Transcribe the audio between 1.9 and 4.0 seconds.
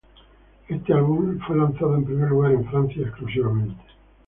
en primer lugar en Francia exclusivamente.